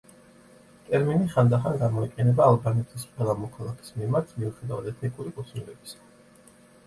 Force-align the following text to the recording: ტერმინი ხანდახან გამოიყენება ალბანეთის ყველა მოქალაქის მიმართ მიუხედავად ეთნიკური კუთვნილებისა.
ტერმინი 0.85 1.27
ხანდახან 1.33 1.75
გამოიყენება 1.81 2.47
ალბანეთის 2.53 3.05
ყველა 3.11 3.35
მოქალაქის 3.43 3.93
მიმართ 3.99 4.33
მიუხედავად 4.41 4.89
ეთნიკური 4.95 5.35
კუთვნილებისა. 5.39 6.11